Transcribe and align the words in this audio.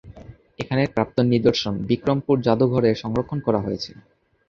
এখানে 0.61 0.83
প্রাপ্ত 0.95 1.17
নিদর্শন 1.31 1.73
বিক্রমপুর 1.89 2.35
জাদুঘরে 2.41 2.89
সংরক্ষণ 3.03 3.39
করা 3.47 3.59
হয়েছে। 3.65 3.91